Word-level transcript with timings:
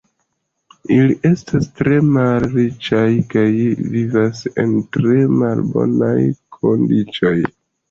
Ili 0.93 1.17
estas 1.29 1.67
tre 1.79 1.99
malriĉaj 2.15 3.03
kaj 3.35 3.45
vivas 3.97 4.43
en 4.65 4.75
tre 4.99 5.21
malbonaj 5.45 6.19
kondiĉoj. 6.59 7.37